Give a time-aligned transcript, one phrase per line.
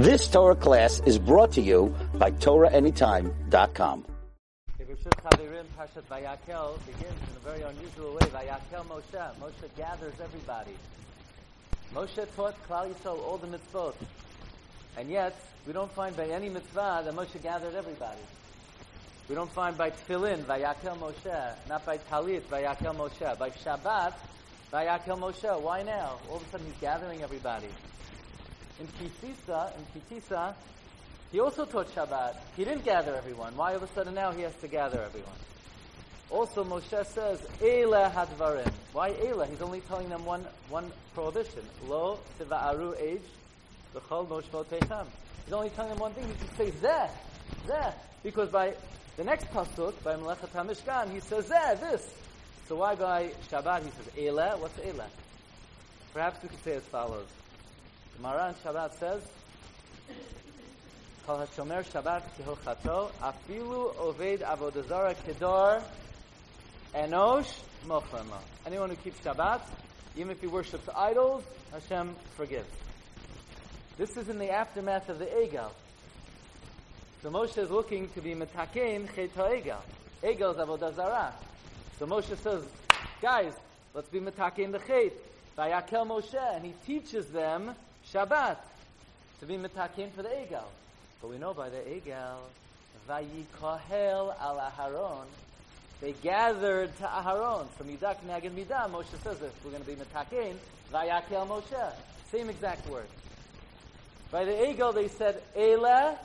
[0.00, 4.06] This Torah class is brought to you by TorahAnytime.com.
[5.76, 8.26] Parshat Vayakel begins in a very unusual way.
[8.32, 9.34] Vayakel Moshe.
[9.38, 10.74] Moshe gathers everybody.
[11.92, 13.92] Moshe taught Klal Yisrael all the mitzvot.
[14.96, 15.36] And yet,
[15.66, 18.22] we don't find by any mitzvah that Moshe gathered everybody.
[19.28, 23.38] We don't find by Tefillin, Vayakel Moshe, not by Talit, Vayakel Moshe.
[23.38, 24.14] By Shabbat,
[24.72, 25.60] Vayakel Moshe.
[25.60, 26.18] Why now?
[26.30, 27.68] All of a sudden he's gathering everybody.
[28.80, 30.54] In Kisisa, in Kitisa,
[31.30, 32.34] he also taught Shabbat.
[32.56, 33.56] He didn't gather everyone.
[33.56, 35.36] Why all of a sudden now he has to gather everyone?
[36.30, 38.72] Also, Moshe says, Eila hadvarim.
[38.92, 39.48] Why Eila?
[39.48, 41.62] He's only telling them one, one prohibition.
[41.88, 43.20] Lo tiva'aru eish,
[43.94, 45.06] v'chol moshvotechem.
[45.44, 46.26] He's only telling them one thing.
[46.26, 47.10] He can say zeh,
[47.66, 47.92] zeh.
[48.22, 48.74] Because by
[49.16, 52.14] the next pasuk, by Melechat HaMishkan, he says zeh, this.
[52.68, 54.58] So why by Shabbat he says Eila?
[54.58, 55.06] What's Eila?
[56.14, 57.26] Perhaps we could say as follows.
[58.22, 59.22] Gemara in Shabbat says,
[61.24, 65.82] Kol HaShomer Shabbat Kihochato, Afilu Oved Avodazara Kedor,
[66.94, 67.50] Enosh
[67.86, 68.36] Mochama.
[68.66, 69.62] Anyone who keeps Shabbat,
[70.16, 72.68] even if he worships idols, Hashem forgives.
[73.96, 75.70] This is in the aftermath of the Egel.
[77.22, 79.78] So Moshe is looking to be metakein chet Egel.
[80.22, 81.32] Egel is avodah zarah.
[81.98, 82.64] So Moshe says,
[83.22, 83.54] guys,
[83.94, 85.14] let's be metakein the chet.
[85.56, 87.74] Vayakel Moshe, and he teaches them
[88.12, 88.56] Shabbat
[89.40, 90.64] to be metakein for the egel.
[91.20, 92.38] But we know by the egel,
[93.08, 95.26] Vayikohel al Aharon,
[96.00, 97.68] they gathered to Aharon.
[97.70, 100.56] From Midak Nagin Midah, Moshe says this, we're going to be metakein,
[100.92, 101.92] Vayakel Moshe.
[102.32, 103.06] Same exact word.
[104.30, 106.16] By the Egel, they said, Elah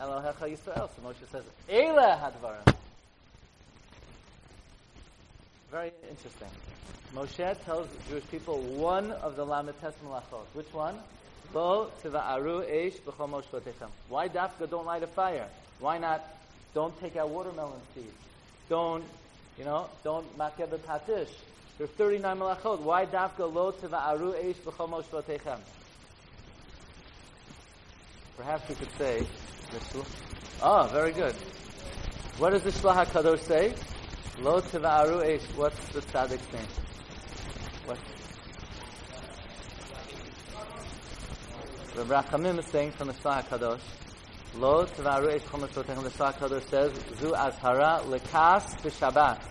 [0.00, 0.88] Elohecha Yisrael.
[0.88, 2.79] So Moshe says, Elah Hadvarim.
[5.70, 6.48] Very interesting.
[7.14, 10.44] Moshe tells the Jewish people one of the Lamites Malachot.
[10.52, 10.96] Which one?
[11.54, 13.88] Lo tiva'aru eish moshvotechem.
[14.08, 15.46] Why dafka don't light a fire?
[15.78, 16.24] Why not
[16.74, 18.08] don't take out watermelon seeds?
[18.68, 19.04] Don't,
[19.58, 21.28] you know, don't makeh patish.
[21.78, 22.80] There's 39 malachot.
[22.80, 25.58] Why dafka lo tiva'aru eish b'chol moshvotechem?
[28.36, 29.26] Perhaps we could say,
[30.62, 31.34] oh, very good.
[32.38, 33.74] What does the Shlah HaKadosh say?
[34.42, 35.54] Lo tiva'aru eish.
[35.54, 36.62] What's the tzaddik's name?
[37.84, 37.98] What?
[41.94, 43.82] The Rachamim is saying from the Shlah HaKadosh,
[44.54, 46.02] Lo tiva'aru eish b'chol moshvotechem.
[46.04, 49.42] The Shlah HaKadosh says, Zu azhara lekas b'Shabbat.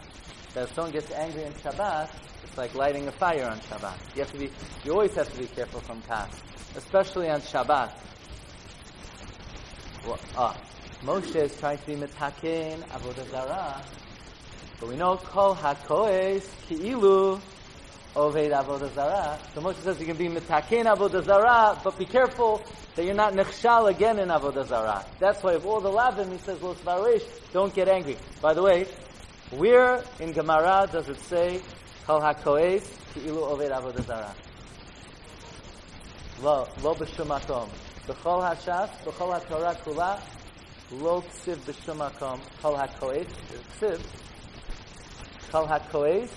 [0.56, 2.10] That if someone gets angry in Shabbat,
[2.44, 4.16] it's like lighting a fire on Shabbat.
[4.16, 4.50] You have to be,
[4.84, 6.32] you always have to be careful from kas,
[6.76, 7.92] especially on Shabbat.
[10.08, 10.58] Well, ah,
[11.04, 13.84] Moshe is trying to be mitakin avodah zarah,
[14.80, 17.40] but we know kol hakoes ki'ilu
[18.16, 19.40] oved avodah zarah.
[19.54, 22.62] So Moshe says you can be mitakin avodah zarah, but be careful
[22.96, 25.06] that you're not nechshal again in avodah zarah.
[25.20, 28.18] That's why of all the lavim he says los varish, don't get angry.
[28.42, 28.88] By the way,
[29.52, 31.62] where in Gemara does it say
[32.06, 34.36] kol hakoes ki'ilu oved avodah zarah?
[36.42, 37.68] Lo, lo b'shum makom.
[38.08, 40.22] B'chol hashas, b'chol haTorah kula,
[40.92, 43.28] lo ksiv b'shum makom, kol hakoes,
[43.78, 44.00] ksiv,
[45.52, 46.30] kol hakoes,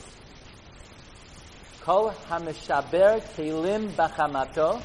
[1.83, 4.83] kol hameshaber kelim b'chamato,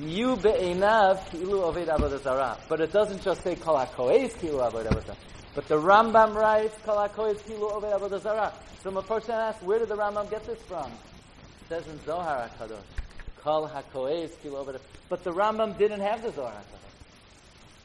[0.00, 2.58] yu be'enav ki'ilu oved avodah.
[2.68, 5.16] But it doesn't just say kol hakoes ki'ilu avodah zarah.
[5.54, 8.52] But the Rambam writes kol hakoes ki'ilu oved avodah zarah.
[8.82, 10.86] So a person asks, where did the Rambam get this from?
[10.86, 13.42] It says in Zohar HaKadosh.
[13.42, 16.86] Kol hakoes ki'ilu avodah but the Rambam didn't have the Zohar HaKadosh.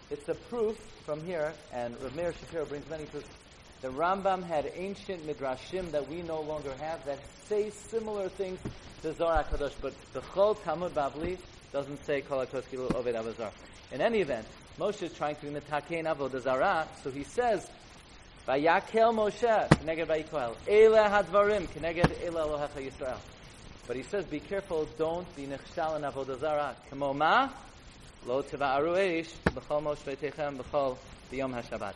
[0.09, 3.27] It's a proof from here, and Rav Meir Shapiro brings many proofs.
[3.81, 8.59] The Rambam had ancient midrashim that we no longer have that say similar things
[9.01, 11.39] to Zohar HaKadosh, but the Chol Talmud Bavli
[11.73, 13.51] doesn't say Kol HaKadosh Kilu Oved Avazar.
[13.89, 14.47] In any event,
[14.79, 17.71] Moshe is trying to be mitakein avodah zarah, so he says,
[18.47, 23.21] "Vayakel Moshe keneged vayikoel Ele hadvarim keneged Ele Elohecha Yisrael."
[23.87, 26.77] But he says, be careful, don't be nechshal in avodah zarah.
[26.87, 27.49] Kamo ma,
[28.21, 30.99] lo tiva'aru eish, b'chol moshvetechem, b'chol
[31.31, 31.95] b'yom ha'shabbat.